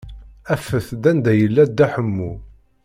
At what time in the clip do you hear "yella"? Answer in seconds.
1.41-1.63